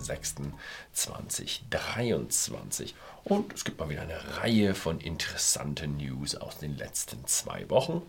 [0.00, 2.94] 10.06.2023.
[3.24, 8.02] Und es gibt mal wieder eine Reihe von interessanten News aus den letzten zwei Wochen.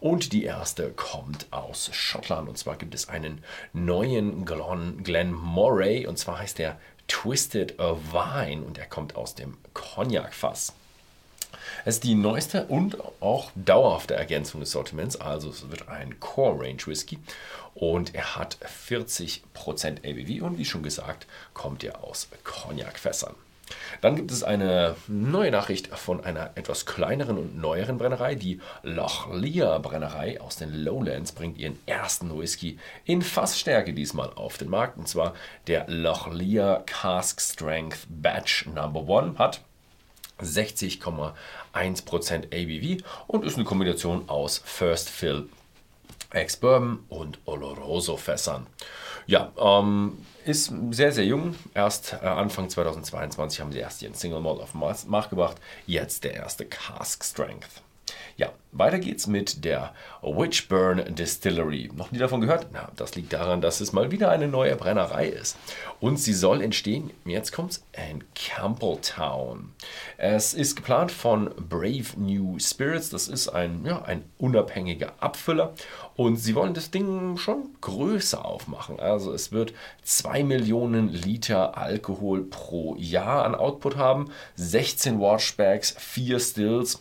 [0.00, 2.48] Und die erste kommt aus Schottland.
[2.48, 6.06] Und zwar gibt es einen neuen Glen, Glen Moray.
[6.06, 8.64] Und zwar heißt der Twisted Vine.
[8.64, 10.74] Und er kommt aus dem Cognac-Fass.
[11.84, 15.16] Es ist die neueste und auch dauerhafte Ergänzung des Sortiments.
[15.20, 17.18] Also es wird ein Core Range Whisky
[17.74, 19.42] und er hat 40%
[20.04, 23.34] ABV und wie schon gesagt, kommt er aus Cognac-Fässern.
[24.00, 28.34] Dann gibt es eine neue Nachricht von einer etwas kleineren und neueren Brennerei.
[28.34, 34.58] Die Loch Lear Brennerei aus den Lowlands bringt ihren ersten Whisky in Fassstärke diesmal auf
[34.58, 34.98] den Markt.
[34.98, 35.34] Und zwar
[35.66, 39.62] der Loch Lear Cask Strength Batch Number One hat
[40.40, 41.34] 60,1%
[42.52, 45.48] ABV und ist eine Kombination aus First Fill
[46.30, 48.66] Ex-Bourbon und Oloroso-Fässern.
[49.26, 51.54] Ja, ähm, ist sehr, sehr jung.
[51.74, 55.56] Erst äh, Anfang 2022 haben sie erst ihren Single Malt auf den Markt gebracht.
[55.86, 57.82] Jetzt der erste Cask Strength.
[58.38, 61.90] Ja, weiter geht's mit der Witchburn Distillery.
[61.94, 62.66] Noch nie davon gehört?
[62.70, 65.56] Na, das liegt daran, dass es mal wieder eine neue Brennerei ist.
[66.00, 69.72] Und sie soll entstehen, jetzt kommt's, in Campbelltown.
[70.18, 73.08] Es ist geplant von Brave New Spirits.
[73.08, 75.72] Das ist ein, ja, ein unabhängiger Abfüller.
[76.14, 79.00] Und sie wollen das Ding schon größer aufmachen.
[79.00, 86.38] Also es wird 2 Millionen Liter Alkohol pro Jahr an Output haben, 16 Watchbags, 4
[86.38, 87.00] Stills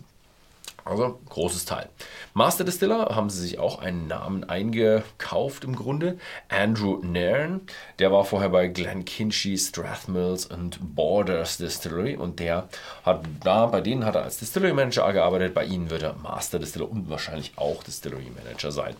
[0.86, 1.89] also großes Teil.
[2.36, 6.19] Master Distiller haben sie sich auch einen Namen eingekauft im Grunde.
[6.47, 7.61] Andrew Nairn,
[7.97, 12.69] der war vorher bei Glenkinchie, Strathmills und Borders Distillery und der
[13.03, 16.59] hat da, bei denen hat er als Distillery Manager gearbeitet, bei ihnen wird er Master
[16.59, 18.95] Distiller und wahrscheinlich auch Distillery Manager sein.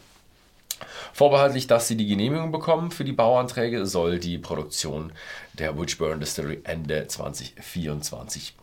[1.14, 5.12] Vorbehaltlich, dass sie die Genehmigung bekommen für die Bauanträge, soll die Produktion
[5.54, 8.56] der Witchburn Distillery Ende 2024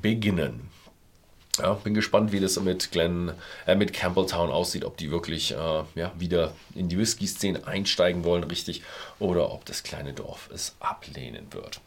[0.00, 0.70] beginnen.
[1.58, 3.32] Ja, bin gespannt, wie das mit Glen,
[3.66, 8.44] äh, mit Campbelltown aussieht, ob die wirklich äh, ja, wieder in die Whisky-Szene einsteigen wollen,
[8.44, 8.82] richtig,
[9.20, 11.80] oder ob das kleine Dorf es ablehnen wird.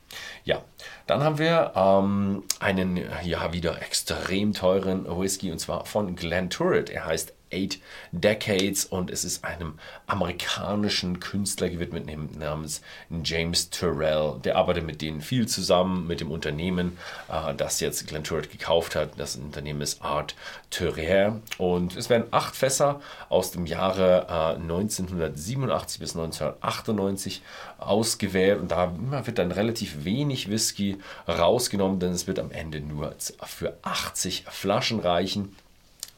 [0.45, 0.63] Ja,
[1.05, 6.89] dann haben wir ähm, einen ja wieder extrem teuren Whisky und zwar von Glen Turret.
[6.89, 7.79] Er heißt Eight
[8.11, 9.75] Decades und es ist einem
[10.05, 12.81] amerikanischen Künstler gewidmet namens
[13.23, 14.39] James Turrell.
[14.43, 16.97] Der arbeitet mit denen viel zusammen, mit dem Unternehmen,
[17.29, 19.11] äh, das jetzt Glen Turret gekauft hat.
[19.17, 20.35] Das Unternehmen ist Art
[20.69, 27.41] Turrier und es werden acht Fässer aus dem Jahre äh, 1987 bis 1998
[27.77, 28.91] ausgewählt und da
[29.25, 30.97] wird dann relativ wenig Whisky
[31.27, 33.15] rausgenommen, denn es wird am Ende nur
[33.45, 35.55] für 80 Flaschen reichen.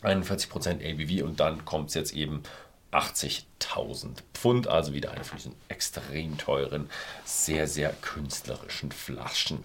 [0.03, 2.43] 41% ABV und dann kommt es jetzt eben
[2.91, 6.89] 80.000 Pfund, also wieder eine von diesen extrem teuren,
[7.25, 9.63] sehr, sehr künstlerischen Flaschen.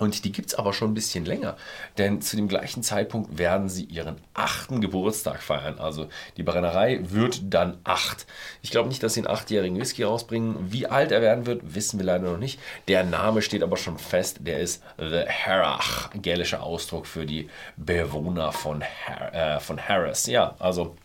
[0.00, 1.56] Und die gibt es aber schon ein bisschen länger,
[1.98, 5.78] denn zu dem gleichen Zeitpunkt werden sie ihren achten Geburtstag feiern.
[5.78, 8.26] Also die Brennerei wird dann acht.
[8.62, 10.72] Ich glaube nicht, dass sie einen achtjährigen Whisky rausbringen.
[10.72, 12.58] Wie alt er werden wird, wissen wir leider noch nicht.
[12.88, 14.38] Der Name steht aber schon fest.
[14.40, 20.24] Der ist The Harach, gälischer Ausdruck für die Bewohner von, Har äh, von Harris.
[20.24, 20.96] Ja, also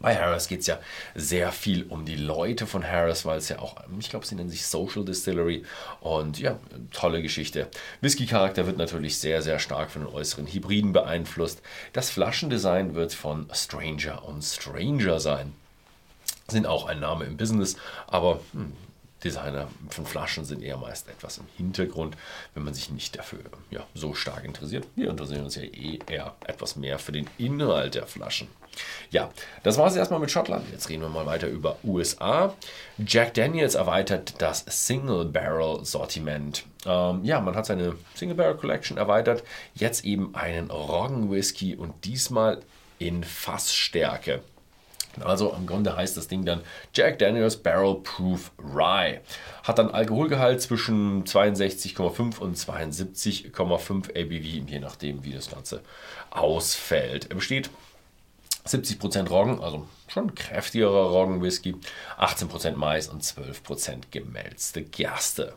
[0.00, 0.78] bei Harris geht es ja
[1.14, 4.50] sehr viel um die Leute von Harris, weil es ja auch, ich glaube, sie nennen
[4.50, 5.64] sich Social Distillery
[6.00, 6.58] und ja,
[6.92, 7.68] tolle Geschichte.
[8.00, 11.62] Whisky-Charakter wird natürlich sehr, sehr stark von den äußeren Hybriden beeinflusst.
[11.92, 15.52] Das Flaschendesign wird von Stranger und Stranger sein.
[16.46, 17.76] Sind auch ein Name im Business,
[18.06, 18.72] aber hm,
[19.24, 22.16] Designer von Flaschen sind eher meist etwas im Hintergrund,
[22.54, 24.86] wenn man sich nicht dafür ja, so stark interessiert.
[24.94, 28.48] Wir interessieren uns ja eh eher etwas mehr für den Inhalt der Flaschen.
[29.10, 29.30] Ja,
[29.62, 30.64] das war es erstmal mit Schottland.
[30.70, 32.54] Jetzt reden wir mal weiter über USA.
[32.98, 36.64] Jack Daniels erweitert das Single Barrel Sortiment.
[36.86, 39.42] Ähm, ja, man hat seine Single Barrel Collection erweitert.
[39.74, 42.60] Jetzt eben einen Roggen Whisky und diesmal
[42.98, 44.42] in Fassstärke.
[45.20, 46.62] Also im Grunde heißt das Ding dann
[46.94, 49.20] Jack Daniels Barrel Proof Rye.
[49.64, 55.82] Hat dann Alkoholgehalt zwischen 62,5 und 72,5 ABV, je nachdem, wie das Ganze
[56.30, 57.30] ausfällt.
[57.30, 57.70] Er besteht
[58.66, 61.76] 70% Roggen, also schon kräftigerer Roggenwhisky,
[62.18, 65.54] 18% Mais und 12% gemälzte Gerste.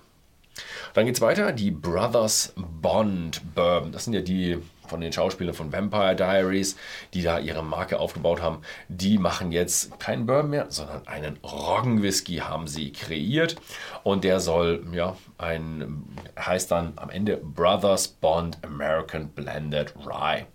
[0.94, 3.92] Dann geht es weiter, die Brothers Bond Bourbon.
[3.92, 4.58] Das sind ja die
[4.92, 6.76] von den Schauspielern von Vampire Diaries,
[7.14, 8.62] die da ihre Marke aufgebaut haben.
[8.90, 13.56] Die machen jetzt keinen Bourbon mehr, sondern einen Roggenwhisky haben sie kreiert.
[14.04, 16.04] Und der soll, ja, ein,
[16.38, 20.46] heißt dann am Ende Brothers Bond American Blended Rye.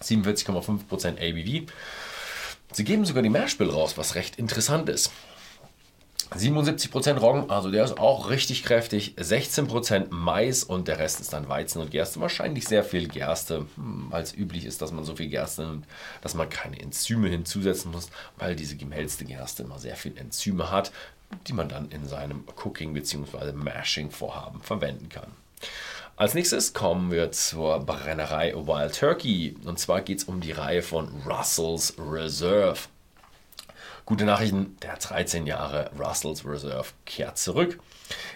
[0.00, 1.70] 47,5% ABV.
[2.72, 5.10] Sie geben sogar die Mashbill raus, was recht interessant ist.
[6.36, 9.14] 77% Roggen, also der ist auch richtig kräftig.
[9.18, 12.20] 16% Mais und der Rest ist dann Weizen und Gerste.
[12.20, 15.86] Wahrscheinlich sehr viel Gerste, hm, als üblich ist, dass man so viel Gerste nimmt,
[16.20, 20.92] dass man keine Enzyme hinzusetzen muss, weil diese gemälzte Gerste immer sehr viel Enzyme hat,
[21.46, 23.52] die man dann in seinem Cooking bzw.
[23.52, 25.32] Mashing-Vorhaben verwenden kann.
[26.16, 29.56] Als nächstes kommen wir zur Brennerei Wild Turkey.
[29.64, 32.78] Und zwar geht es um die Reihe von Russell's Reserve.
[34.04, 37.78] Gute Nachrichten, der 13 Jahre Russell's Reserve kehrt zurück.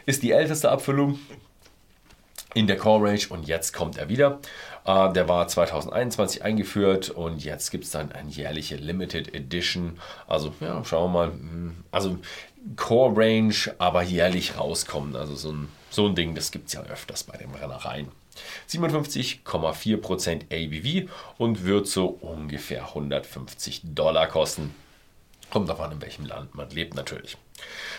[0.06, 1.18] Ist die älteste Abfüllung
[2.54, 4.40] in der Core Range und jetzt kommt er wieder.
[4.86, 9.98] Uh, der war 2021 eingeführt und jetzt gibt es dann eine jährliche Limited Edition.
[10.26, 11.32] Also ja, schauen wir mal.
[11.32, 12.18] Hm, also
[12.76, 15.16] Core Range, aber jährlich rauskommen.
[15.16, 18.08] Also so ein, so ein Ding, das gibt es ja öfters bei den Rennereien.
[18.68, 24.74] 57,4% ABV und wird so ungefähr 150 Dollar kosten.
[25.54, 27.38] Kommt davon, in welchem Land man lebt natürlich.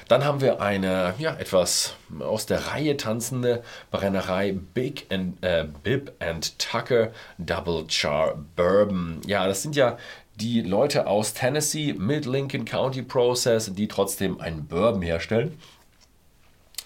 [0.09, 6.11] Dann haben wir eine ja, etwas aus der Reihe tanzende Brennerei Big and, äh, Bib
[6.19, 9.21] and Tucker Double Char Bourbon.
[9.25, 9.97] Ja, das sind ja
[10.35, 15.57] die Leute aus Tennessee mit Lincoln County Process, die trotzdem einen Bourbon herstellen.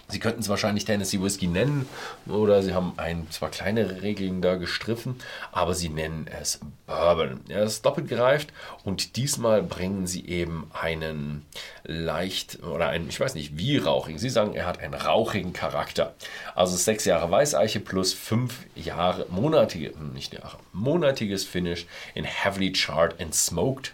[0.10, 1.88] Sie könnten es wahrscheinlich Tennessee Whiskey nennen
[2.28, 5.16] oder sie haben ein, zwar kleinere Regeln da gestriffen,
[5.52, 7.42] aber sie nennen es Bourbon.
[7.48, 8.50] Er ist doppelt gereift
[8.84, 11.46] und diesmal bringen sie eben einen
[11.84, 16.16] leicht oder einen, ich weiß nicht wie rauchigen, sie sagen, er hat einen rauchigen Charakter.
[16.56, 21.86] Also sechs Jahre Weißeiche plus fünf Jahre, monatige, nicht Jahre, monatiges Finish
[22.16, 23.94] in heavily charred and smoked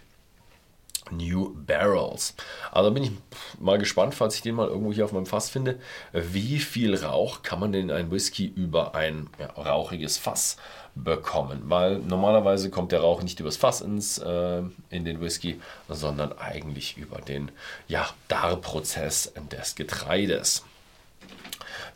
[1.10, 2.34] New Barrels.
[2.72, 3.10] Also bin ich
[3.58, 5.78] mal gespannt, falls ich den mal irgendwo hier auf meinem Fass finde,
[6.12, 10.56] wie viel Rauch kann man denn in ein Whisky über ein ja, rauchiges Fass
[10.94, 11.62] bekommen?
[11.64, 16.96] Weil normalerweise kommt der Rauch nicht übers Fass ins, äh, in den Whisky, sondern eigentlich
[16.96, 17.50] über den
[17.88, 20.64] ja, Darprozess des Getreides.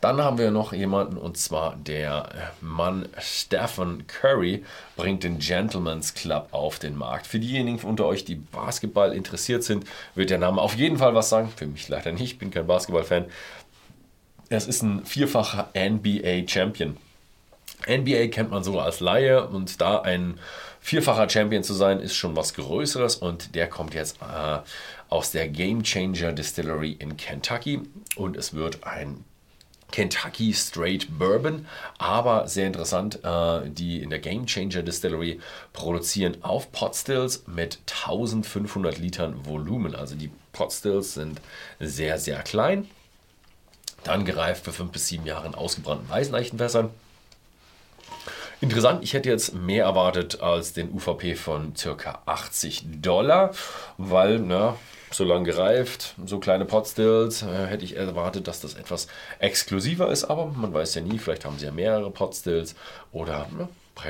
[0.01, 4.65] Dann haben wir noch jemanden und zwar der Mann Stephen Curry
[4.95, 7.27] bringt den Gentleman's Club auf den Markt.
[7.27, 11.29] Für diejenigen unter euch, die Basketball interessiert sind, wird der Name auf jeden Fall was
[11.29, 11.53] sagen.
[11.55, 13.25] Für mich leider nicht, ich bin kein Basketball-Fan.
[14.49, 16.97] Es ist ein vierfacher NBA-Champion.
[17.87, 20.39] NBA kennt man so als Laie und da ein
[20.79, 24.59] vierfacher Champion zu sein, ist schon was Größeres und der kommt jetzt äh,
[25.09, 27.81] aus der Game Changer Distillery in Kentucky
[28.15, 29.23] und es wird ein
[29.91, 31.67] Kentucky Straight Bourbon,
[31.97, 35.39] aber sehr interessant, äh, die in der Game Changer Distillery
[35.73, 39.95] produzieren auf Potstills mit 1500 Litern Volumen.
[39.95, 41.41] Also die Potstills sind
[41.79, 42.87] sehr, sehr klein.
[44.03, 46.89] Dann gereift für 5 bis 7 Jahre in ausgebrannten Weißeichenfässern.
[48.61, 52.21] Interessant, ich hätte jetzt mehr erwartet als den UVP von ca.
[52.25, 53.53] 80 Dollar,
[53.97, 54.77] weil, na,
[55.13, 59.07] so lang gereift, so kleine Potstills, äh, hätte ich erwartet, dass das etwas
[59.39, 62.75] exklusiver ist, aber man weiß ja nie, vielleicht haben sie ja mehrere Potstills
[63.11, 63.67] oder ne,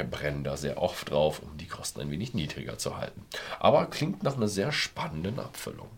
[0.10, 3.26] brennen da sehr oft drauf, um die Kosten ein wenig niedriger zu halten.
[3.60, 5.90] Aber klingt nach einer sehr spannenden Abfüllung.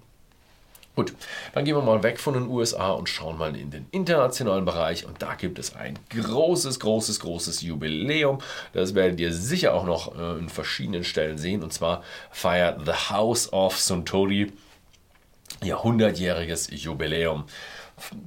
[0.95, 1.13] Gut,
[1.53, 5.07] dann gehen wir mal weg von den USA und schauen mal in den internationalen Bereich.
[5.07, 8.37] Und da gibt es ein großes, großes, großes Jubiläum.
[8.73, 11.63] Das werdet ihr sicher auch noch äh, in verschiedenen Stellen sehen.
[11.63, 14.51] Und zwar feiert The House of Suntory
[15.63, 17.45] ihr 100-jähriges Jubiläum.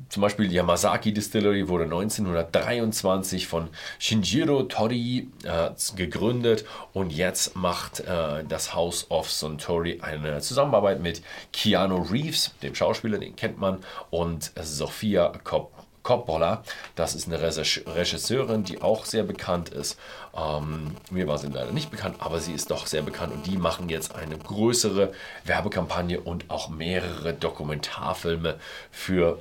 [0.08, 8.00] Zum Beispiel die Yamazaki Distillery wurde 1923 von Shinjiro Tori äh, gegründet und jetzt macht
[8.00, 11.20] äh, das House of Suntory eine Zusammenarbeit mit
[11.52, 13.78] Keanu Reeves, dem Schauspieler, den kennt man,
[14.10, 15.75] und Sophia Kopp
[16.06, 16.62] Coppola.
[16.94, 19.98] Das ist eine Regisseurin, die auch sehr bekannt ist.
[20.36, 23.56] Ähm, mir war sie leider nicht bekannt, aber sie ist doch sehr bekannt und die
[23.56, 25.12] machen jetzt eine größere
[25.44, 28.54] Werbekampagne und auch mehrere Dokumentarfilme
[28.92, 29.40] für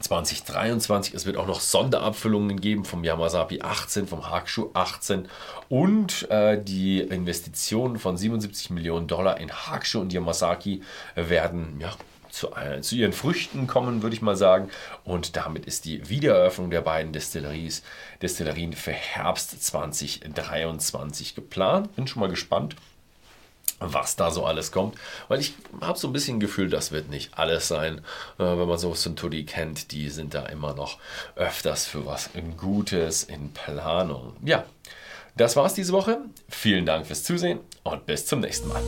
[0.00, 1.14] 2023.
[1.14, 5.28] Es wird auch noch Sonderabfüllungen geben vom Yamasapi 18, vom Hakushu 18
[5.70, 10.82] und äh, die Investitionen von 77 Millionen Dollar in Hakushu und Yamasaki
[11.14, 11.90] werden ja,
[12.34, 12.50] zu,
[12.80, 14.70] zu ihren Früchten kommen, würde ich mal sagen.
[15.04, 17.82] Und damit ist die Wiedereröffnung der beiden Destilleries,
[18.22, 21.94] Destillerien für Herbst 2023 geplant.
[21.96, 22.76] Bin schon mal gespannt.
[23.80, 24.96] was da so alles kommt.
[25.28, 27.98] Weil ich habe so ein bisschen Gefühl, das wird nicht alles sein.
[28.38, 30.98] Äh, wenn man so Suntory kennt, die sind da immer noch
[31.36, 34.36] öfters für was Gutes in Planung.
[34.44, 34.64] Ja,
[35.36, 36.18] das war's diese Woche.
[36.48, 38.82] Vielen Dank fürs Zusehen und bis zum nächsten Mal.